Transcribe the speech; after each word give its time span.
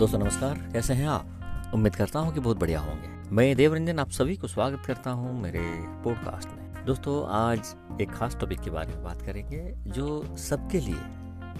दोस्तों, 0.00 0.18
नमस्कार। 0.18 0.54
कैसे 0.72 0.94
हैं 0.94 1.08
आप? 1.08 1.70
उम्मीद 1.74 1.96
करता 1.96 2.18
हूँ 2.18 2.34
कि 2.34 2.40
बहुत 2.40 2.58
बढ़िया 2.58 2.80
होंगे। 2.80 3.08
मैं 3.30 3.56
देवरंजन, 3.56 3.98
आप 3.98 4.10
सभी 4.10 4.36
को 4.36 4.48
स्वागत 4.48 4.82
करता 4.86 5.10
हूँ 5.10 5.42
मेरे 5.42 5.60
पॉडकास्ट 6.04 6.48
में। 6.48 6.86
दोस्तों, 6.86 7.28
आज 7.28 7.74
एक 8.00 8.10
खास 8.10 8.36
टॉपिक 8.36 8.60
के 8.60 8.70
बारे 8.70 8.94
में 8.94 9.04
बात 9.04 9.22
करेंगे, 9.22 9.74
जो 9.86 10.36
सबके 10.36 10.80
लिए 10.80 10.96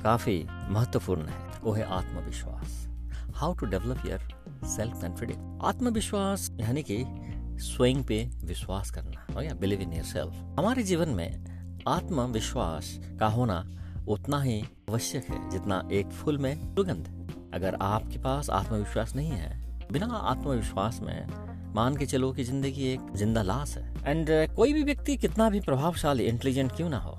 काफ़ी 0.02 0.46
महत्वपूर्ण 0.68 1.22
है। 1.22 1.60
वो 1.62 1.72
है 1.72 1.82
आत्मविश्वास। 1.82 2.88
How 3.34 3.54
to 3.54 3.66
develop 3.66 4.02
your 4.06 4.18
self 4.66 5.00
confidence 5.00 5.60
आत्मविश्वास 5.64 6.50
यानी 6.60 6.82
कि 6.82 7.04
स्वयं 7.64 8.04
पे 8.04 8.30
विश्वास 8.44 8.90
करना 8.90 9.54
बिलीव 9.54 9.80
इन 9.80 9.92
योर 9.92 10.04
सेल्फ 10.04 10.34
हमारे 10.58 10.82
जीवन 10.82 11.08
में 11.08 11.44
आत्मविश्वास 11.88 13.00
का 13.20 13.26
होना 13.26 13.68
उतना 14.08 14.42
ही 14.42 14.60
आवश्यक 14.60 15.24
है, 15.24 15.50
जितना 15.50 15.88
एक 15.92 16.06
फूल 16.06 16.38
में 16.38 16.74
सुगंध। 16.74 17.19
अगर 17.54 17.76
आपके 17.82 18.18
पास 18.18 18.50
आत्मविश्वास 18.50 19.14
नहीं 19.16 19.30
है 19.30 19.58
बिना 19.92 20.06
आत्मविश्वास 20.06 21.00
में 21.00 21.72
मान 21.74 21.96
के 21.96 22.06
चलो 22.06 22.32
कि 22.32 22.44
ज़िंदगी 22.44 22.84
एक 22.84 23.00
ज़िंदा 23.16 23.42
लाश 23.42 23.76
है। 23.76 23.82
एंड 24.06 24.28
uh, 24.28 24.54
कोई 24.54 24.72
भी 24.72 24.82
व्यक्ति 24.82 25.16
कितना 25.16 25.48
भी 25.50 25.60
प्रभावशाली 25.60 26.24
इंटेलिजेंट 26.24 26.72
क्यों 26.76 26.88
ना 26.90 26.98
हो 26.98 27.18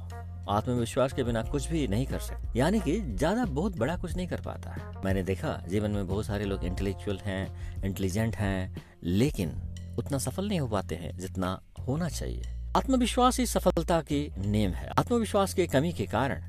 आत्मविश्वास 0.50 1.14
के 1.14 1.24
बिना 1.24 1.42
कुछ 1.44 1.70
भी 1.72 1.88
नहीं 1.88 2.06
कर 2.06 2.20
सकते 2.20 2.60
यानी 2.60 2.80
कि 2.80 3.00
ज़्यादा 3.02 3.46
बहुत 3.46 3.78
बड़ा 3.78 3.96
कुछ 3.98 4.16
नहीं 4.16 4.28
कर 4.28 4.42
पाता 4.42 4.72
है। 4.72 5.04
मैंने 5.06 5.24
देखा 5.24 5.60
जीवन 5.68 5.92
में 5.92 6.08
बहुत 6.08 6.26
सारे 6.26 6.46
लोग 6.46 6.64
इंटेलेक्चुअल 6.66 7.20
हैं 7.26 7.84
इंटेलिजेंट 7.86 8.36
हैं 8.36 8.84
लेकिन 9.04 9.54
उतना 10.00 10.18
सफल 10.18 10.48
नहीं 10.48 10.60
हो 10.60 10.68
पाते 10.68 10.96
हैं 10.96 11.18
जितना 11.18 11.60
होना 11.88 12.10
चाहिए। 12.10 12.44
आत्मविश्वास 12.78 13.40
ही 13.40 13.46
सफलता 13.46 14.02
की 14.02 14.28
नेम 14.38 14.72
है। 14.72 14.90
आत्मविश्वास 15.00 15.54
की 15.54 15.68
कमी 15.68 15.92
के 15.94 16.06
कारण 16.08 16.44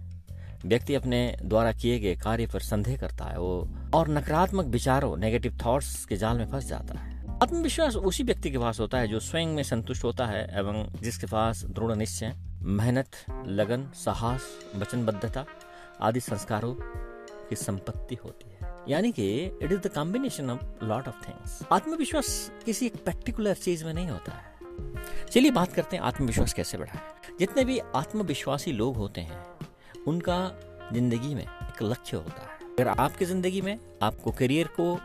व्यक्ति 0.67 0.95
अपने 0.95 1.37
द्वारा 1.43 1.73
किए 1.73 1.99
गए 1.99 2.17
कार्य 2.17 2.47
पर 2.47 2.61
संदेह 2.61 2.97
करता 2.97 3.25
है, 3.25 3.39
वो 3.39 3.69
और 3.95 4.09
नकारात्मक 4.09 4.67
विचारों 4.67 5.17
नेगेटिव 5.17 5.59
थॉट्स 5.67 6.05
के 6.05 6.17
जाल 6.17 6.39
में 6.39 6.47
फंस 6.51 6.65
जाता 6.65 6.99
है। 6.99 7.13
आत्मविश्वास 7.43 7.97
उसी 7.97 8.23
व्यक्ति 8.23 8.51
के 8.51 8.59
पास 8.59 8.81
होता 8.81 8.99
है 8.99 9.09
जो 9.09 9.21
स्वयं 9.21 9.47
में 9.47 9.63
संतुष्ट 9.63 10.05
होता 10.05 10.27
है 10.27 10.59
एवं 10.59 10.93
जिसके 11.03 11.27
पास 11.27 11.65
दृढ़ 11.65 11.97
निश्चय, 11.97 12.37
मेहनत, 12.63 13.11
लगन, 13.47 13.91
साहस, 13.95 14.43
वचनबद्धता 14.77 15.45
आदि 16.01 16.21
संस्कारों 16.21 16.75
की 17.51 17.57
संपत्ति 17.57 18.15
होती 18.15 18.51
है। 18.51 18.73
यानी 18.89 19.13
कि 19.13 19.45
it 19.63 19.73
is 19.73 19.81
the 19.81 19.87
combination 19.87 20.51
of 20.51 20.85
lot 20.85 21.09
of 21.09 21.29
things 21.29 21.61
आत्मविश्वास 21.73 22.53
किसी 22.67 22.87
एक 22.87 23.05
पर्टिकुलर 23.05 23.55
चीज़ 23.55 23.85
में 23.85 23.95
नहीं 23.95 24.09
होता 24.09 24.33
है। 24.33 24.53
चलिए 25.31 25.51
बात 25.51 25.73
करते 25.73 25.97
हैं 25.97 26.03
आत्मविश्वास 26.03 26.53
कैसे 26.53 26.79
बढ़ाए। 26.79 27.01
जितने 27.39 27.65
भी 27.65 27.79
आत्मविश्वासी 27.79 28.73
लोग 28.73 28.97
होते 28.97 29.21
हैं 29.21 29.45
उनका 30.09 30.39
ज़िंदगी 30.93 31.35
में 31.35 31.43
एक 31.43 31.83
लक्ष्य 31.83 32.17
होता 32.17 32.43
है। 32.43 32.61
अगर 32.73 32.89
आपकी 32.91 33.25
ज़िंदगी 33.25 33.61
में 33.61 33.79
आपको 34.03 34.31
करियर 34.31 34.67
को 34.81 34.99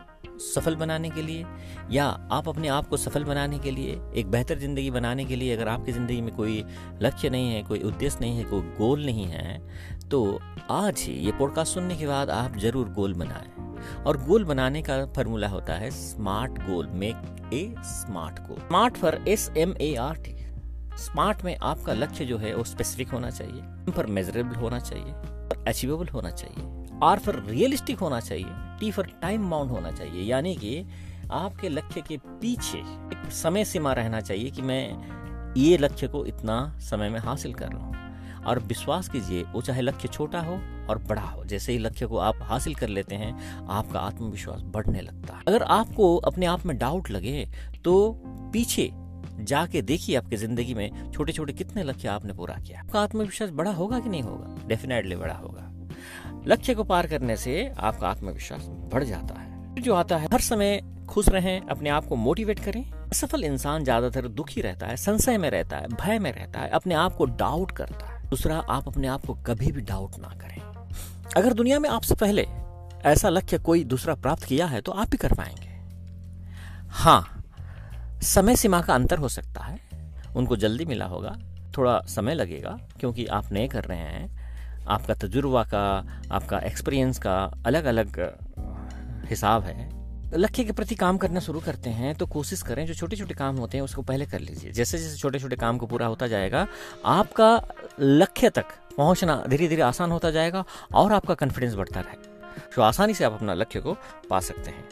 सफल 0.44 0.76
बनाने 0.76 1.10
के 1.10 1.22
लिए 1.22 1.44
या 1.90 2.04
आप 2.32 2.48
अपने 2.48 2.68
आप 2.68 2.88
को 2.88 2.96
सफल 2.96 3.24
बनाने 3.24 3.58
के 3.58 3.70
लिए, 3.70 3.98
एक 4.16 4.30
बेहतर 4.30 4.58
ज़िंदगी 4.58 4.90
बनाने 4.90 5.24
के 5.24 5.36
लिए 5.36 5.54
अगर 5.56 5.68
आपकी 5.68 5.92
ज़िंदगी 5.92 6.20
में 6.20 6.34
कोई 6.36 6.64
लक्ष्य 7.02 7.30
नहीं 7.30 7.52
है, 7.52 7.62
कोई 7.62 7.80
उद्देश्य 7.80 8.18
नहीं 8.20 8.38
है, 8.38 8.44
कोई 8.44 8.60
गोल 8.78 9.04
नहीं 9.06 9.26
है 9.26 10.08
तो 10.10 10.40
आज 10.70 11.00
ही 11.00 11.14
ये 11.14 11.32
पॉडकास्ट 11.38 11.74
सुनने 11.74 11.96
के 11.96 12.06
बाद 12.06 12.30
आप 12.30 12.56
ज़रूर 12.58 12.88
गोल 12.90 13.14
बनाएँ। 13.14 14.04
और 14.06 14.16
गोल 14.24 14.44
बनाने 14.44 14.82
का 14.82 15.04
फॉर्मूला 15.06 15.48
होता 15.48 15.74
है 15.74 15.90
smart 15.90 16.58
goal 16.60 16.86
make 16.94 17.50
a 17.52 17.62
smart 17.86 18.38
goal 18.48 18.58
smart 18.58 18.96
for 18.96 19.24
S 19.28 19.50
M 19.56 19.74
A 19.80 19.94
R 20.00 20.16
T 20.16 20.37
smart 20.98 21.42
में 21.44 21.56
आपका 21.56 21.92
लक्ष्य 21.92 22.24
जो 22.24 22.38
है 22.38 22.54
वो 22.54 22.64
स्पेसिफिक 22.64 23.08
होना 23.08 23.30
चाहिए। 23.30 23.92
पर 23.92 24.06
मेजरेबल 24.06 24.54
होना 24.54 24.78
चाहिए 24.78 25.12
अचीवेबल 25.68 26.08
होना 26.08 26.30
चाहिए। 26.30 26.86
आर 27.02 27.18
फॉर 27.18 27.42
रियलिस्टिक 27.48 27.98
होना 27.98 28.20
चाहिए 28.20 28.78
टी 28.80 28.90
फॉर 28.90 29.06
टाइम 29.22 29.50
बाउंड 29.50 29.70
होना 29.70 29.90
चाहिए। 29.90 30.22
यानी 30.22 30.54
कि 30.56 30.84
आपके 31.32 31.68
लक्ष्य 31.68 32.00
के 32.00 32.16
पीछे 32.16 32.78
एक 32.78 33.30
समय 33.32 33.64
सीमा 33.64 33.92
रहना 33.92 34.20
चाहिए 34.20 34.50
कि 34.50 34.62
मैं 34.62 35.54
ये 35.56 35.76
लक्ष्य 35.78 36.08
को 36.08 36.24
इतना 36.26 36.78
समय 36.80 37.08
में 37.08 37.18
हासिल 37.20 37.54
कर 37.54 37.72
लूँ। 37.72 37.94
और 38.46 38.58
विश्वास 38.58 39.08
कीजिए, 39.08 39.42
वो 39.42 39.60
चाहे 39.60 39.82
लक्ष्य 39.82 40.08
छोटा 40.08 40.40
हो 40.40 40.54
और 40.90 40.98
बड़ा 40.98 41.22
हो, 41.22 41.44
जैसे 41.44 41.72
ही 41.72 41.78
लक्ष्य 41.78 42.06
को 42.06 42.18
आप 42.18 42.38
हासिल 42.42 42.74
कर 42.74 42.88
लेते 42.88 43.14
हैं, 43.14 43.66
आपका 43.68 44.00
आत्मविश्वास 44.00 44.62
बढ़ने 44.64 45.00
लगता 45.00 45.34
है। 45.34 45.42
अगर 45.48 45.62
आपको 45.62 46.16
अपने 46.16 46.46
आप 46.46 46.66
में 46.66 46.76
डाउट 46.78 47.10
लगे 47.10 47.48
तो 47.84 48.22
पीछे 48.52 48.90
जाके 49.40 49.82
देखिए 49.82 50.16
आपकी 50.16 50.36
ज़िंदगी 50.36 50.74
में 50.74 51.10
छोटे 51.12 51.32
छोटे 51.32 51.52
कितने 51.52 51.82
लक्ष्य 51.82 52.08
आपने 52.08 52.32
पूरा 52.32 52.54
किया 52.56 52.80
आपका 52.80 53.00
आत्मविश्वास 53.00 53.50
बड़ा 53.50 53.70
होगा 53.70 53.98
कि 54.00 54.08
नहीं 54.08 54.22
होगा? 54.22 54.54
डेफिनेटली 54.66 55.16
बड़ा 55.16 55.34
होगा। 55.34 55.64
लक्ष्य 56.46 56.74
को 56.74 56.84
पार 56.84 57.06
करने 57.06 57.36
से 57.36 57.66
आपका 57.78 58.08
आत्मविश्वास 58.08 58.66
बढ़ 58.92 59.04
जाता 59.04 59.40
है। 59.40 59.82
जो 59.82 59.94
आता 59.94 60.16
है, 60.16 60.28
हर 60.32 60.40
समय 60.40 60.80
खुश 61.08 61.28
रहें, 61.28 61.60
अपने 61.60 61.90
आप 61.90 62.06
को 62.06 62.16
मोटिवेट 62.16 62.58
करें। 62.58 62.84
सफल 63.12 63.44
इंसान 63.44 63.84
ज़्यादातर 63.84 64.28
दुखी 64.28 64.60
रहता 64.60 64.86
है, 64.86 64.96
संशय 64.96 65.38
में 65.38 65.48
रहता 65.50 65.76
है, 65.76 65.88
भय 65.88 66.18
में 66.18 66.32
रहता 66.32 66.60
है, 66.60 66.68
अपने 66.70 66.94
आप 66.94 67.14
को 67.14 67.24
डाउट 67.24 67.70
करता 67.70 68.06
है। 68.06 68.28
दूसरा, 68.30 68.56
आप 68.58 68.88
अपने 68.88 69.08
आप 69.08 69.26
को 69.26 69.34
कभी 69.46 69.72
भी 69.72 69.80
डाउट 69.80 70.18
ना 70.18 70.28
करें। 70.28 70.60
अगर 71.36 71.52
दुनिया 71.52 71.78
में 71.78 71.88
आपसे 71.90 72.14
पहले 72.14 72.46
ऐसा 73.04 73.28
लक्ष्य 73.28 73.58
कोई 73.58 73.84
दूसरा 73.84 74.14
प्राप्त 74.14 74.44
किया 74.44 74.66
है 74.66 74.80
तो 74.80 74.92
आप 74.92 75.10
भी 75.10 75.16
कर 75.16 75.34
पाएँगे। 75.34 75.76
हाँ 76.92 77.37
समय 78.22 78.56
सीमा 78.56 78.80
का 78.80 78.94
अंतर 78.94 79.18
हो 79.18 79.28
सकता 79.28 79.64
है। 79.64 79.78
उनको 80.36 80.56
जल्दी 80.56 80.84
मिला 80.84 81.04
होगा। 81.04 81.36
थोड़ा 81.76 82.00
समय 82.08 82.34
लगेगा, 82.34 82.78
क्योंकि 83.00 83.26
आप 83.26 83.52
नए 83.52 83.66
कर 83.68 83.84
रहे 83.84 83.98
हैं। 83.98 84.86
आपका 84.86 85.14
तजुर्बा 85.14 85.62
का, 85.64 85.84
आपका 86.32 86.58
एक्सपीरियंस 86.58 87.18
का 87.18 87.36
अलग 87.66 87.84
अलग 87.84 88.18
हिसाब 89.28 89.62
है। 89.62 89.96
लक्ष्य 90.34 90.64
के 90.64 90.72
प्रति 90.72 90.94
काम 90.94 91.18
करना 91.18 91.40
शुरू 91.40 91.60
करते 91.60 91.90
हैं 91.90 92.14
तो 92.14 92.26
कोशिश 92.26 92.62
करें 92.62 92.84
जो 92.86 92.94
छोटे 92.94 93.16
छोटे 93.16 93.34
काम 93.34 93.56
होते 93.56 93.76
हैं 93.78 93.84
उसको 93.84 94.02
पहले 94.02 94.26
कर 94.26 94.40
लीजिए। 94.40 94.72
जैसे 94.72 94.98
जैसे 94.98 95.16
छोटे 95.16 95.38
छोटे 95.38 95.56
काम 95.56 95.78
को 95.78 95.86
पूरा 95.86 96.06
होता 96.06 96.26
जाएगा, 96.26 96.66
आपका 97.04 97.68
लक्ष्य 98.00 98.50
तक 98.50 98.64
पहुँचना 98.96 99.42
धीरे 99.48 99.68
धीरे 99.68 99.82
आसान 99.82 100.10
होता 100.10 100.30
जाएगा 100.30 100.64
और 100.94 101.12
आपका 101.12 101.34
कॉन्फिडेंस 101.34 101.74
बढ़ता 101.74 102.00
रहेगा 102.00 102.66
तो 102.76 102.82
आसानी 102.82 103.14
से 103.14 103.24
आप 103.24 103.32
अपना 103.32 103.54
लक्ष्य 103.54 103.80
को 103.80 103.96
पा 104.30 104.40
सकते 104.40 104.70
हैं। 104.70 104.84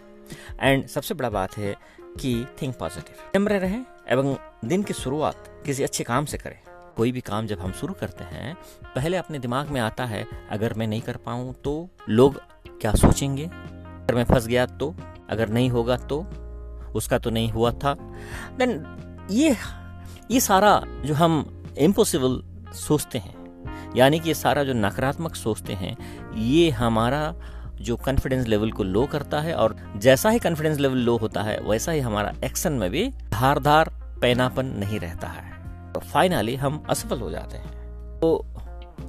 एंड 0.61 0.87
सबसे 0.87 1.15
बड़ा 1.15 1.31
बात 1.31 1.57
है 1.59 1.75
कि 2.21 2.47
थिंक 2.63 2.75
पॉजिटिव 2.77 3.39
नम्र 3.39 3.59
रहें 3.59 3.85
एवं 4.09 4.37
दिन 4.65 4.83
की 4.83 4.95
शुरुआत 4.95 5.49
किसी 5.67 5.83
अच्छे 5.83 6.05
काम 6.05 6.25
से 6.25 6.39
करें। 6.39 6.59
कोई 6.97 7.13
भी 7.13 7.21
काम 7.21 7.47
जब 7.47 7.61
हम 7.61 7.73
शुरू 7.73 7.95
करते 7.95 8.25
हैं, 8.25 8.55
पहले 8.95 9.17
अपने 9.17 9.39
दिमाग 9.39 9.69
में 9.69 9.81
आता 9.81 10.05
है, 10.05 10.27
अगर 10.51 10.75
मैं 10.75 10.87
नहीं 10.87 11.01
कर 11.01 11.17
पाऊँ 11.17 11.53
तो 11.65 11.89
लोग 12.09 12.41
क्या 12.81 12.93
सोचेंगे? 12.95 13.45
अगर 13.45 14.15
मैं 14.15 14.25
फंस 14.25 14.47
गया 14.47 14.67
तो 14.67 14.95
अगर 15.31 15.49
नहीं 15.49 15.71
होगा 15.71 15.97
तो 15.97 16.21
उसका 16.95 17.19
तो 17.19 17.31
नहीं 17.31 17.51
हुआ 17.51 17.73
था। 17.75 17.95
देन 18.59 19.27
ये 19.31 19.57
ये 20.31 20.41
सारा 20.41 20.81
जो 21.05 21.15
हम 21.15 21.65
इम्पॉसिबल 21.79 22.43
सोचते 22.75 23.19
हैं, 23.19 23.35
यानी 23.97 24.21
कि 24.21 24.29
ये 24.29 24.35
सारा 24.35 24.65
जो 24.65 24.73
नकारात्मक 24.73 25.35
सोचते 25.35 25.73
हैं, 25.73 25.97
ये 26.35 26.71
हमारा 26.71 27.35
जो 27.81 27.97
कॉन्फिडेंस 27.97 28.47
लेवल 28.47 28.71
को 28.71 28.83
लो 28.83 29.07
करता 29.07 29.41
है 29.41 29.55
और 29.55 29.77
जैसा 29.97 30.31
ही 30.31 30.39
कॉन्फिडेंस 30.39 30.79
लेवल 30.79 30.99
लो 30.99 31.17
होता 31.17 31.43
है, 31.43 31.59
वैसा 31.61 31.93
ही 31.93 32.01
हमारा 32.01 32.33
एक्शन 32.45 32.73
में 32.73 32.91
भी 32.91 33.09
धारदार 33.09 33.91
पैनापन 34.21 34.67
नहीं 34.67 35.01
रहता 35.01 35.29
है। 35.29 35.53
तो 35.93 36.01
फाइनली 36.01 36.57
हम 36.57 36.83
असफल 36.91 37.21
हो 37.21 37.31
जाते 37.31 37.57
हैं। 37.57 37.71
तो 38.21 38.47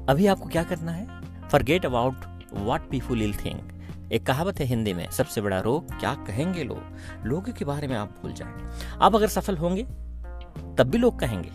अभी 0.09 0.27
आपको 0.27 0.49
क्या 0.49 0.63
करना 0.63 0.91
है? 0.91 1.07
Forget 1.49 1.85
about 1.85 2.15
what 2.53 2.89
people 2.89 3.19
will 3.19 3.33
think 3.33 3.73
एक 4.11 4.25
कहावत 4.25 4.59
है 4.59 4.65
हिंदी 4.65 4.93
में, 4.93 5.09
सबसे 5.11 5.41
बड़ा 5.41 5.59
रोग 5.59 5.99
क्या 5.99 6.13
कहेंगे 6.13 6.63
लोग? 6.63 6.83
लोगों 7.25 7.53
के 7.53 7.65
बारे 7.65 7.87
में 7.87 7.95
आप 7.95 8.15
भूल 8.21 8.33
जाए। 8.33 8.53
आप 9.01 9.15
अगर 9.15 9.27
सफल 9.27 9.57
होंगे, 9.57 9.83
तब 10.77 10.83
भी 10.83 10.97
लोग 10.97 11.19
कहेंगे, 11.19 11.49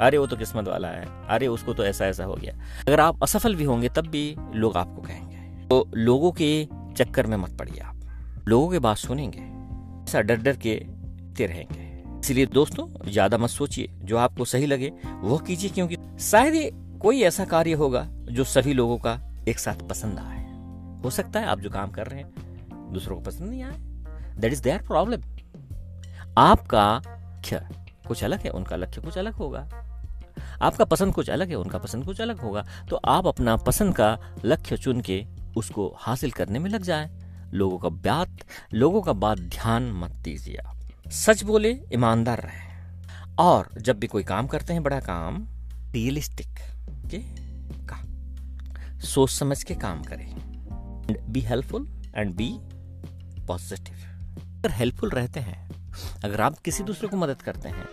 अरे 0.00 0.18
वो 0.18 0.26
तो 0.26 0.36
किस्मत 0.36 0.68
वाला 0.68 0.88
है, 0.88 1.06
अरे 1.28 1.46
उसको 1.46 1.74
तो 1.74 1.84
ऐसा 1.84 2.06
ऐसा 2.06 2.24
हो 2.24 2.34
गया। 2.34 2.52
अगर 2.80 3.00
आप 3.00 3.22
असफल 3.22 3.54
भी 3.54 3.64
होंगे, 3.64 3.88
तब 3.88 4.06
भी 4.06 4.36
लोग 4.54 4.76
आपको 4.76 5.02
कहेंगे। 5.02 5.37
तो 5.70 5.86
लोगों 5.94 6.30
के 6.32 6.68
चक्कर 6.96 7.26
में 7.26 7.36
मत 7.36 7.56
पड़िए 7.58 7.80
आप। 7.80 8.44
लोगों 8.48 8.68
के 8.68 8.78
बात 8.78 8.96
सुनेंगे, 8.96 9.40
ऐसा 10.04 10.20
डर 10.20 10.36
डर 10.36 10.56
के 10.56 10.74
ते 11.36 11.46
रहेंगे। 11.46 11.86
इसलिए 12.20 12.46
दोस्तों, 12.46 12.86
ज़्यादा 13.10 13.38
मत 13.38 13.50
सोचिए, 13.50 13.88
जो 14.02 14.16
आपको 14.16 14.44
सही 14.44 14.66
लगे 14.66 14.92
वो 15.20 15.38
कीजिए, 15.38 15.70
क्योंकि 15.70 15.96
शायद 16.20 16.98
कोई 17.02 17.22
ऐसा 17.22 17.44
कार्य 17.44 17.72
होगा, 17.72 18.06
जो 18.30 18.44
सभी 18.44 18.72
लोगों 18.72 18.98
का 18.98 19.18
एक 19.48 19.58
साथ 19.58 19.88
पसंद 19.88 20.18
आए। 20.18 20.36
हो 21.04 21.10
सकता 21.10 21.40
है 21.40 21.46
आप 21.46 21.60
जो 21.60 21.70
काम 21.70 21.90
कर 21.90 22.06
रहे 22.06 22.20
हैं, 22.20 22.92
दूसरों 22.92 23.16
को 23.16 23.22
पसंद 23.22 23.50
नहीं 23.50 23.62
आए। 23.62 23.76
दैट 24.38 24.52
इज़ 24.52 24.62
देयर 24.62 24.82
प्रॉब्लम 24.82 25.22
आपका 26.38 26.96
लक्ष्य 26.96 27.60
कुछ 28.08 28.24
अलग 28.24 28.40
है, 28.40 28.50
उनका 28.50 28.76
लक्ष्य 28.76 29.00
कुछ 29.00 29.18
अलग 29.18 29.32
होगा। 29.32 29.68
आपका 30.62 30.84
पसंद 30.84 31.14
कुछ 31.14 31.30
अलग 31.30 31.48
है, 31.48 31.54
उनका 31.54 31.78
पसंद 31.78 32.04
कुछ 32.04 32.20
अलग 32.20 32.40
होगा। 32.40 32.64
तो 32.90 32.96
आप 32.96 33.26
अपना 33.26 33.56
पसंद 33.56 33.94
का 33.94 34.18
लक्ष्य 34.44 34.76
चुन 34.76 35.00
के 35.00 35.24
उसको 35.58 35.94
हासिल 35.98 36.30
करने 36.30 36.58
में 36.58 36.70
लग 36.70 36.82
जाए। 36.82 37.10
लोगों 37.54 37.78
का 37.78 37.88
बात, 37.88 38.38
लोगों 38.74 39.02
का 39.02 39.12
बात 39.12 39.38
ध्यान 39.38 39.92
मत 39.92 40.10
दीजिए 40.10 40.56
आप। 40.56 40.76
सच 41.10 41.42
बोले, 41.42 41.70
ईमानदार 41.92 42.40
रहे। 42.40 42.66
और 43.38 43.68
जब 43.80 43.98
भी 43.98 44.06
कोई 44.06 44.24
काम 44.24 44.46
करते 44.46 44.72
हैं, 44.72 44.82
बड़ा 44.82 45.00
काम 45.00 45.46
रियलिस्टिक 45.92 46.48
के 47.10 47.18
का 47.86 49.00
सोच 49.00 49.30
समझ 49.30 49.62
के 49.62 49.74
काम 49.74 50.02
करें। 50.02 50.34
Be 51.32 51.40
helpful 51.40 51.88
and 52.14 52.34
be 52.34 52.50
positive 53.46 53.94
अगर 54.58 54.70
हेल्पफुल 54.70 55.10
रहते 55.10 55.40
हैं, 55.40 55.70
अगर 56.24 56.40
आप 56.40 56.58
किसी 56.58 56.82
दूसरे 56.84 57.08
को 57.08 57.16
मदद 57.16 57.42
करते 57.42 57.68
हैं 57.68 57.88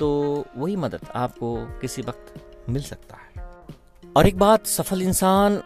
तो 0.00 0.08
वही 0.56 0.76
मदद 0.76 1.00
आपको 1.14 1.66
किसी 1.80 2.02
वक्त 2.02 2.34
मिल 2.68 2.82
सकता 2.82 3.16
है। 3.16 3.46
और 4.16 4.26
एक 4.26 4.38
बात, 4.38 4.66
सफल 4.66 5.02
इंसान 5.02 5.62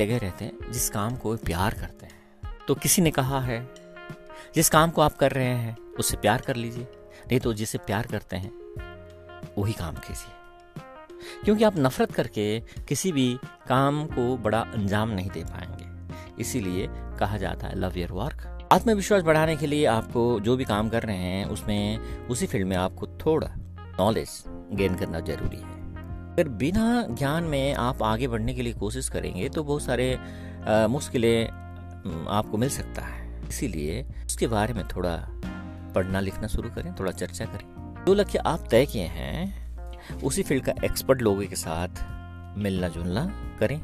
लगे 0.00 0.18
रहते 0.18 0.44
हैं, 0.44 0.72
जिस 0.72 0.90
काम 0.90 1.16
को 1.16 1.36
प्यार 1.36 1.74
करते 1.74 2.06
हैं। 2.06 2.14
तो 2.68 2.74
किसी 2.74 3.02
ने 3.02 3.10
कहा 3.10 3.40
है, 3.40 3.68
जिस 4.54 4.68
काम 4.68 4.90
को 4.90 5.02
आप 5.02 5.16
कर 5.16 5.32
रहे 5.32 5.46
हैं, 5.46 5.76
उससे 5.98 6.16
प्यार 6.16 6.40
कर 6.40 6.56
लीजिए, 6.56 6.84
नहीं 7.28 7.40
तो 7.40 7.52
जिसे 7.52 7.78
प्यार 7.78 8.06
करते 8.06 8.36
हैं, 8.36 8.52
वही 9.58 9.72
काम 9.72 9.94
कीजिए। 9.94 10.34
क्योंकि 11.44 11.64
आप 11.64 11.74
नफरत 11.78 12.12
करके 12.12 12.60
किसी 12.60 13.12
भी 13.12 13.38
काम 13.68 14.06
को 14.06 14.36
बड़ा 14.36 14.60
अंजाम 14.60 15.08
नहीं 15.08 15.30
दे 15.30 15.44
पाएँगे। 15.44 15.94
इसीलिए 16.40 16.86
कहा 16.90 17.36
जाता 17.36 17.66
है 17.66 17.78
लव 17.78 17.98
योर 17.98 18.12
वर्क 18.12 18.68
आत्मविश्वास 18.72 19.22
बढ़ाने 19.22 19.56
के 19.56 19.66
लिए 19.66 19.86
आपको 19.86 20.40
जो 20.40 20.56
भी 20.56 20.64
काम 20.64 20.88
कर 20.88 21.02
रहे 21.02 21.16
हैं, 21.16 21.44
उसमें 21.44 21.98
उसी 22.26 22.46
फ़ील्ड 22.46 22.66
में 22.66 22.76
आपको 22.76 23.06
थोड़ा 23.06 23.50
नॉलेज 24.00 24.44
गेन 24.48 24.94
करना 24.94 25.20
ज़रूरी 25.20 25.56
है। 25.56 25.73
अगर 26.34 26.48
बिना 26.48 27.06
ज्ञान 27.10 27.44
में 27.44 27.74
आप 27.74 28.02
आगे 28.02 28.28
बढ़ने 28.28 28.54
के 28.54 28.62
लिए 28.62 28.72
कोशिश 28.72 29.08
करेंगे 29.08 29.48
तो 29.48 29.62
बहुत 29.64 29.82
सारे 29.82 30.18
मुश्किलें 30.88 31.48
आपको 32.28 32.58
मिल 32.58 32.68
सकता 32.68 33.02
है। 33.02 33.48
इसीलिए 33.48 34.02
उसके 34.26 34.46
बारे 34.46 34.74
में 34.74 34.82
थोड़ा 34.88 35.16
पढ़ना 35.94 36.20
लिखना 36.20 36.46
शुरू 36.46 36.70
करें, 36.70 36.94
थोड़ा 36.94 37.12
चर्चा 37.12 37.44
करें। 37.44 38.04
जो 38.06 38.14
लक्ष्य 38.14 38.38
आप 38.38 38.66
तय 38.70 38.86
किए 38.86 39.02
हैं, 39.02 40.20
उसी 40.22 40.42
फ़ील्ड 40.42 40.64
का 40.64 40.72
एक्सपर्ट 40.84 41.22
लोगों 41.22 41.46
के 41.46 41.56
साथ 41.56 42.58
मिलना 42.58 42.88
जुलना 42.88 43.24
करें। 43.60 43.80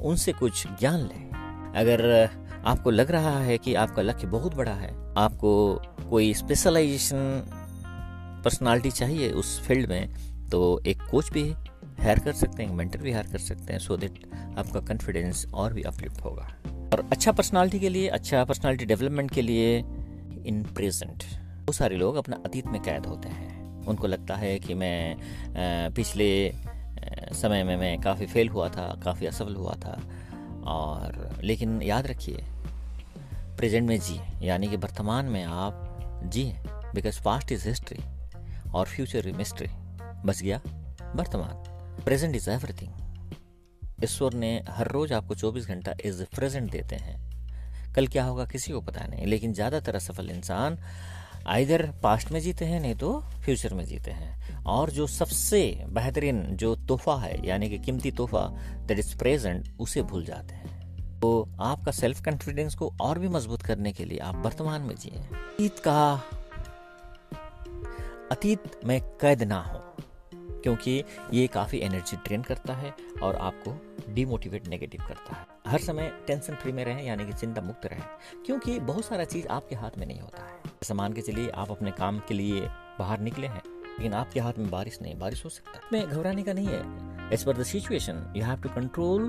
उनसे 0.00 0.32
कुछ 0.32 0.66
ज्ञान 0.80 1.00
लें। 1.00 1.72
अगर 1.76 2.28
आपको 2.66 2.90
लग 2.90 3.10
रहा 3.10 3.38
है 3.40 3.58
कि 3.58 3.74
आपका 3.74 4.02
लक्ष्य 4.02 4.26
बहुत 4.26 4.54
बड़ा 4.54 4.74
है, 4.74 4.94
आपको 5.18 5.82
कोई 6.10 6.32
स्पेशलाइजेशन 6.34 7.42
पर्सनालिटी 8.44 8.90
चाहिए 8.90 9.30
उस 9.32 9.60
फ़ील्ड 9.60 9.88
में 9.88 10.35
तो 10.52 10.80
एक 10.86 11.02
कोच 11.02 11.30
भी 11.30 11.48
हायर 12.00 12.18
कर 12.18 12.32
सकते 12.32 12.62
हैं 12.62 12.74
मेंटर 12.74 12.98
भी 12.98 13.12
हायर 13.12 13.26
कर 13.26 13.38
सकते 13.38 13.72
हैं 13.72 13.80
सो 13.80 13.96
दैट 13.96 14.18
आपका 14.58 14.80
कॉन्फिडेंस 14.80 15.46
और 15.54 15.72
भी 15.72 15.82
अपलिफ्ट 15.82 16.20
होगा। 16.20 16.48
और 16.92 17.08
अच्छा 17.12 17.32
पर्सनालिटी 17.32 17.80
के 17.80 17.88
लिए 17.88 18.08
अच्छा 18.08 18.44
पर्सनालिटी 18.44 18.84
डेवलपमेंट 18.84 19.30
के 19.30 19.42
लिए 19.42 19.78
इन 20.46 20.62
प्रेजेंट 20.74 21.24
बहुत 21.34 21.74
सारे 21.74 21.96
लोग 21.96 22.16
अपना 22.16 22.40
अतीत 22.46 22.66
में 22.66 22.80
कैद 22.82 23.06
होते 23.06 23.28
हैं। 23.28 23.84
उनको 23.86 24.06
लगता 24.06 24.34
है 24.34 24.58
कि 24.58 24.74
मैं 24.74 25.16
पिछले 25.94 26.52
समय 27.34 27.64
में 27.64 27.76
मैं 27.76 28.00
काफ़ी 28.00 28.26
फेल 28.26 28.48
हुआ 28.48 28.68
था, 28.68 29.00
काफ़ी 29.04 29.26
असफल 29.26 29.54
हुआ 29.54 29.74
था। 29.74 30.00
और 30.66 31.40
लेकिन 31.42 31.80
याद 31.82 32.06
रखिए 32.06 32.44
प्रेजेंट 33.58 33.88
में 33.88 33.98
जिए, 34.00 34.22
यानी 34.42 34.68
कि 34.68 34.76
वर्तमान 34.76 35.26
में 35.26 35.42
आप 35.44 36.22
जिए 36.26 36.56
बिकॉज़ 36.94 37.20
पास्ट 37.22 37.52
इज़ 37.52 37.68
हिस्ट्री 37.68 37.98
और 38.74 38.86
फ्यूचर 38.86 39.28
इज़ 39.28 39.36
मिस्ट्री 39.36 39.68
बच 40.24 40.42
गया। 40.42 40.60
वर्तमान 41.16 42.02
प्रेजेंट 42.04 42.36
इज़ 42.36 42.50
एवरीथिंग 42.50 44.04
ईश्वर 44.04 44.34
ने 44.34 44.64
हर 44.68 44.88
रोज 44.88 45.12
आपको 45.12 45.34
24 45.34 45.66
घंटा 45.66 45.94
इज़ 46.04 46.22
प्रेजेंट 46.24 46.70
देते 46.70 46.96
हैं। 46.96 47.24
कल 47.94 48.06
क्या 48.06 48.24
होगा 48.24 48.44
किसी 48.44 48.72
को 48.72 48.80
पता 48.80 49.06
नहीं, 49.06 49.26
लेकिन 49.26 49.52
ज़्यादातर 49.52 49.96
असफल 49.96 50.30
इंसान 50.30 50.78
आइधर 51.46 51.90
पास्ट 52.02 52.30
में 52.32 52.40
जीते 52.40 52.64
हैं, 52.64 52.80
नहीं 52.80 52.94
तो 52.94 53.20
फ्यूचर 53.44 53.74
में 53.74 53.84
जीते 53.84 54.10
हैं। 54.10 54.64
और 54.64 54.90
जो 54.90 55.06
सबसे 55.06 55.84
बेहतरीन 55.88 56.42
जो 56.56 56.74
तोहफा 56.76 57.16
है, 57.16 57.46
यानी 57.46 57.68
कि 57.68 57.78
कीमती 57.78 58.10
तोहफा 58.10 58.46
दैट 58.86 58.98
इज़ 58.98 59.16
प्रेजेंट 59.18 59.68
उसे 59.80 60.02
भूल 60.02 60.24
जाते 60.24 60.54
हैं। 60.54 61.20
तो 61.20 61.48
आपका 61.60 61.92
सेल्फ 61.92 62.24
कॉन्फिडेंस 62.24 62.74
को 62.74 62.92
और 63.00 63.18
भी 63.18 63.28
मज़बूत 63.28 63.62
करने 63.62 63.92
के 63.92 64.04
लिए 64.04 64.18
आप 64.18 64.36
वर्तमान 64.36 64.82
में 64.82 64.94
जिए। 64.96 65.18
अतीत 65.18 65.78
का, 65.78 66.22
अतीत 68.32 68.80
में 68.84 69.00
कैद 69.00 69.42
ना 69.42 69.60
हो। 69.62 69.96
क्योंकि 70.66 70.92
ये 71.32 71.46
काफ़ी 71.46 71.78
एनर्जी 71.78 72.16
ड्रेन 72.16 72.42
करता 72.42 72.74
है 72.74 72.92
और 73.22 73.36
आपको 73.38 73.74
डिमोटिवेट 74.14 74.66
नेगेटिव 74.68 75.00
करता 75.08 75.36
है। 75.36 75.46
हर 75.66 75.80
समय 75.80 76.10
टेंशन 76.26 76.54
फ्री 76.54 76.72
में 76.72 76.84
रहें, 76.84 77.02
यानी 77.04 77.26
कि 77.26 77.32
चिंता 77.32 77.62
मुक्त 77.62 77.86
रहें, 77.86 78.02
क्योंकि 78.46 78.78
बहुत 78.80 79.04
सारा 79.04 79.24
चीज़ 79.24 79.46
आपके 79.48 79.76
हाथ 79.76 79.98
में 79.98 80.06
नहीं 80.06 80.20
होता 80.20 80.42
है। 80.42 80.70
सामान 80.82 81.12
के 81.12 81.20
चलिए, 81.20 81.48
आप 81.50 81.70
अपने 81.70 81.90
काम 81.92 82.18
के 82.18 82.34
लिए 82.34 82.60
बाहर 82.98 83.20
निकले 83.20 83.46
हैं, 83.46 83.62
लेकिन 83.66 84.14
आपके 84.14 84.40
हाथ 84.40 84.58
में 84.58 84.70
बारिश 84.70 84.98
नहीं, 85.02 85.18
बारिश 85.18 85.44
हो 85.44 85.50
सकता 85.50 85.96
है। 85.96 86.06
घबराने 86.06 86.42
का 86.42 86.52
नहीं 86.52 86.66
है। 86.66 87.32
As 87.34 87.44
per 87.44 87.56
the 87.56 87.62
situation 87.64 88.32
you 88.36 88.44
have 88.44 88.60
to 88.62 88.68
control 88.70 89.28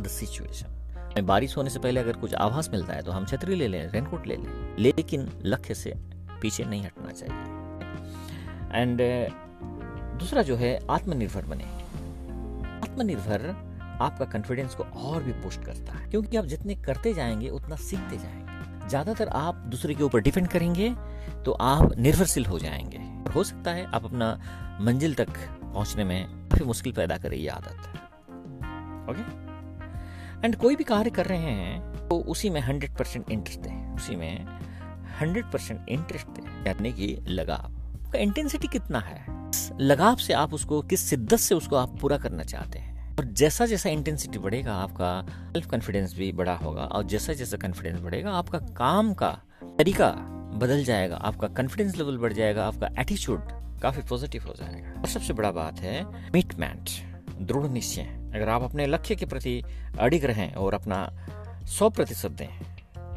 the 0.00 0.06
situation 0.10 1.24
बारिश 1.26 1.56
होने 1.56 1.70
से 1.70 1.78
पहले 1.78 2.00
अगर 2.00 2.16
कुछ 2.16 2.34
आभास 2.36 2.70
मिलता 2.70 2.94
है 2.94 3.02
तो 3.02 3.12
हम 3.12 3.26
छतरी 3.26 3.54
ले 3.54 3.68
लें 3.68 3.86
रेनकोट 3.90 4.26
ले 4.26 4.36
लें, 4.36 4.76
लेकिन 4.78 5.30
लक्ष्य 5.44 5.74
से 5.74 5.94
पीछे 6.42 6.64
नहीं 6.64 6.82
हटना 6.82 7.12
चाहिए। 7.12 7.60
एंड 8.72 9.00
दूसरा 10.22 10.42
जो 10.42 10.56
है, 10.56 10.78
आत्मनिर्भर 10.90 11.44
बने। 11.44 11.64
आत्मनिर्भर 12.82 13.46
आपका 14.00 14.24
कॉन्फिडेंस 14.24 14.74
को 14.74 14.84
और 14.84 15.22
भी 15.22 15.32
पुष्ट 15.32 15.64
करता 15.64 15.92
है। 15.92 16.08
क्योंकि 16.10 16.36
आप 16.36 16.44
जितने 16.44 16.74
करते 16.74 17.12
जाएँगे, 17.14 17.48
उतना 17.48 17.76
सीखते 17.76 18.16
जाएँगे। 18.16 18.88
ज़्यादातर 18.88 19.28
आप 19.28 19.54
दूसरे 19.66 19.94
के 19.94 20.02
ऊपर 20.04 20.20
डिपेंड 20.20 20.48
करेंगे 20.48 20.88
तो 21.44 21.52
आप 21.52 21.96
निर्भरशील 21.98 22.46
हो 22.46 22.58
जाएँगे। 22.58 22.98
हो 23.32 23.44
सकता 23.44 23.70
है 23.70 23.84
आप 23.86 24.04
अपना 24.04 24.30
मंजिल 24.80 25.14
तक 25.14 25.30
पहुँचने 25.62 26.04
में 26.04 26.48
काफ़ी 26.48 26.64
मुश्किल 26.64 26.92
पैदा 26.92 27.18
करे 27.18 27.36
ये 27.36 27.48
आदत। 27.48 27.90
ओके 29.10 29.22
एंड 30.46 30.56
कोई 30.56 30.76
भी 30.76 30.84
कार्य 30.84 31.10
कर 31.10 31.26
रहे 31.26 31.52
हैं 31.52 32.08
तो 32.08 32.20
उसी 32.28 32.50
में 32.50 32.60
हंड्रेड 32.60 32.96
परसेंट 32.96 33.30
इंटरेस्ट 33.30 33.66
है। 33.66 33.94
उसी 33.94 34.16
में 34.16 34.46
हंड्रेड 35.20 35.50
परसेंट 35.52 35.88
इंटरेस्ट 35.88 36.40
है। 36.40 36.66
यानी 36.66 36.92
कि 36.92 37.16
लगाव। 37.28 37.70
आपका 38.04 38.18
इंटेंसिटी 38.18 38.68
कितना 38.68 39.00
है? 39.00 39.31
लगाव 39.80 40.16
से 40.16 40.32
आप 40.32 40.54
उसको, 40.54 40.82
किस 40.82 41.10
शिद्दत 41.10 41.36
से 41.36 41.54
उसको 41.54 41.76
आप 41.76 41.98
पूरा 42.00 42.18
करना 42.18 42.42
चाहते 42.42 42.78
हैं। 42.78 43.16
और 43.16 43.24
जैसा 43.24 43.66
जैसा 43.66 43.88
इंटेंसिटी 43.88 44.38
बढ़ेगा 44.38 44.74
आपका 44.74 45.26
सेल्फ 45.28 45.66
कॉन्फिडेंस 45.66 46.14
भी 46.16 46.32
बड़ा 46.32 46.54
होगा 46.54 46.82
और 46.82 47.04
जैसा 47.04 47.32
जैसा 47.32 47.56
कॉन्फिडेंस 47.56 48.00
बढ़ेगा, 48.00 48.32
आपका 48.32 48.58
काम 48.58 49.14
का 49.14 49.40
तरीका 49.64 50.10
बदल 50.54 50.84
जाएगा, 50.84 51.16
आपका 51.16 51.48
कॉन्फिडेंस 51.48 51.96
लेवल 51.96 52.16
बढ़ 52.16 52.32
जाएगा, 52.32 52.66
आपका 52.66 52.88
एटीट्यूड 52.98 53.40
काफ़ी 53.82 54.02
पॉजिटिव 54.02 54.44
हो 54.44 54.54
जाएगा। 54.54 55.00
और 55.00 55.06
सबसे 55.06 55.32
बड़ा 55.32 55.50
बात 55.50 55.78
है 55.78 56.04
मिटमेंट 56.32 56.90
दृढ़ 57.40 57.66
निश्चय। 57.66 58.02
अगर 58.02 58.48
आप 58.48 58.62
अपने 58.62 58.86
लक्ष्य 58.86 59.16
के 59.16 59.26
प्रति 59.26 59.62
अडिग 59.98 60.24
रहें 60.24 60.54
और 60.54 60.74
अपना 60.74 61.28
सौ 61.66 61.90
प्रतिशत 61.90 62.30
दें, 62.30 62.48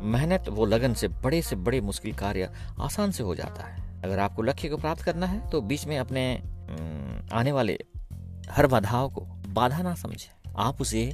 मेहनत 0.01 0.45
वो 0.49 0.65
लगन 0.65 0.93
से, 0.93 1.07
बड़े 1.07 1.41
से 1.41 1.55
बड़े 1.55 1.81
मुश्किल 1.81 2.13
कार्य 2.13 2.51
आसान 2.79 3.11
से 3.11 3.23
हो 3.23 3.35
जाता 3.35 3.63
है। 3.63 3.84
अगर 4.05 4.19
आपको 4.19 4.41
लक्ष्य 4.41 4.69
को 4.69 4.77
प्राप्त 4.77 5.01
करना 5.01 5.25
है 5.25 5.49
तो 5.49 5.61
बीच 5.61 5.85
में 5.85 5.97
अपने 5.97 6.35
आने 7.33 7.51
वाले 7.51 7.77
हर 8.51 8.67
बाधाओं 8.67 9.09
को 9.09 9.21
बाधा 9.49 9.81
ना 9.81 9.93
समझे। 9.95 10.29
आप 10.57 10.81
उसे 10.81 11.11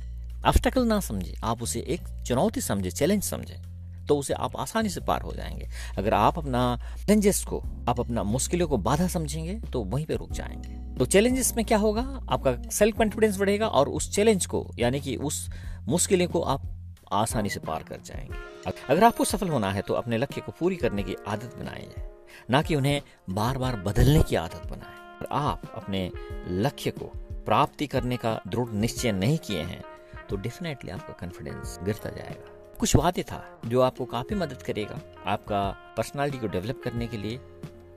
ऑब्स्टेकल 0.47 0.85
ना 0.85 0.99
समझे। 0.99 1.35
आप 1.43 1.61
उसे 1.63 1.79
एक 1.79 2.07
चुनौती 2.27 2.61
समझे 2.61 2.91
चैलेंज 2.91 3.23
समझे 3.23 3.61
तो 4.07 4.17
उसे 4.17 4.33
आप 4.35 4.55
आसानी 4.57 4.89
से 4.89 5.01
पार 5.01 5.21
हो 5.21 5.31
जाएँगे। 5.33 5.67
अगर 5.97 6.13
आप 6.13 6.37
अपना 6.37 6.75
चैलेंजेस 6.97 7.43
को, 7.43 7.59
आप 7.89 7.99
अपना 7.99 8.23
मुश्किलों 8.23 8.67
को 8.67 8.77
बाधा 8.77 9.07
समझेंगे 9.07 9.53
तो 9.71 9.83
वहीं 9.83 10.05
पे 10.05 10.15
रुक 10.15 10.31
जाएँगे। 10.31 10.95
तो 10.95 11.05
चैलेंजेस 11.05 11.53
में 11.57 11.65
क्या 11.65 11.77
होगा? 11.77 12.01
आपका 12.29 12.69
सेल्फ 12.69 12.97
कॉन्फिडेंस 12.97 13.37
बढ़ेगा 13.37 13.67
और 13.67 13.89
उस 13.89 14.11
चैलेंज 14.11 14.45
को, 14.45 14.69
यानी 14.79 14.99
कि 14.99 15.15
उस 15.15 15.49
मुश्किलें 15.87 16.27
को 16.27 16.41
आप 16.41 16.69
आसानी 17.13 17.49
से 17.49 17.59
पार 17.59 17.83
कर 17.83 17.99
जाएँगे। 18.05 18.71
अगर 18.89 19.03
आपको 19.03 19.25
सफल 19.25 19.49
होना 19.49 19.71
है 19.71 19.81
तो 19.81 19.93
अपने 19.93 20.17
लक्ष्य 20.17 20.41
को 20.41 20.51
पूरी 20.51 20.75
करने 20.75 21.03
की 21.03 21.15
आदत 21.27 21.55
बनाइए। 21.59 22.07
ना 22.49 22.61
कि 22.61 22.75
उन्हें 22.75 23.01
बार 23.29 23.57
बार 23.57 23.75
बदलने 23.75 24.21
की 24.23 24.35
आदत 24.35 24.67
बनाए। 24.67 25.17
अगर 25.17 25.27
आप 25.31 25.61
अपने 25.75 26.11
लक्ष्य 26.47 26.91
को 26.91 27.05
प्राप्ति 27.45 27.87
करने 27.87 28.17
का 28.17 28.41
दृढ़ 28.47 28.69
निश्चय 28.69 29.11
नहीं 29.11 29.37
किए 29.37 29.61
हैं 29.61 29.81
तो 30.29 30.35
डेफिनेटली 30.35 30.91
आपका 30.91 31.13
कॉन्फिडेंस 31.13 31.79
गिरता 31.83 32.09
जाएगा। 32.09 32.75
कुछ 32.79 32.95
वादे 32.95 33.23
था 33.23 33.43
जो 33.65 33.81
आपको 33.81 34.05
काफ़ी 34.05 34.35
मदद 34.35 34.61
करेगा। 34.61 34.99
आपका 35.25 35.69
पर्सनालिटी 35.97 36.37
को 36.37 36.47
डेवलप 36.47 36.81
करने 36.83 37.07
के 37.07 37.17
लिए, 37.17 37.39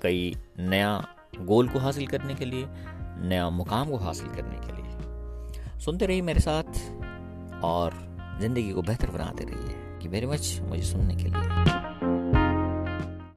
कई 0.03 0.37
नया 0.59 1.07
गोल 1.41 1.69
को 1.69 1.79
हासिल 1.79 2.07
करने 2.07 2.35
के 2.35 2.45
लिए, 2.45 2.67
नया 3.29 3.49
मुकाम 3.51 3.91
को 3.91 3.97
हासिल 3.97 4.29
करने 4.29 4.67
के 4.67 4.73
लिए। 4.73 5.81
सुनते 5.81 6.07
रहिए 6.07 6.23
मेरे 6.23 6.41
साथ 6.41 7.63
और 7.65 7.91
ज़िंदगी 8.41 8.73
को 8.73 8.83
बेहतर 8.83 9.11
बनाते 9.11 9.45
रहिए। 9.45 9.81
कि 10.03 10.09
वेरी 10.09 10.27
मच 10.27 10.61
मुझे 10.63 10.83
सुनने 10.83 11.15
के 11.17 11.23
लिए। 11.23 11.84